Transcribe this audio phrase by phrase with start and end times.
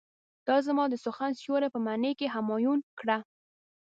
[0.47, 3.17] دا زما د سخن سيوری په معنی کې همایون کړه.